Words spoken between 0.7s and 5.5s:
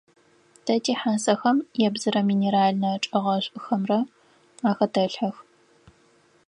тихьасэхэм ебзырэ минеральнэ чӏыгъэшӏухэмрэ ахэтэлъхьэх.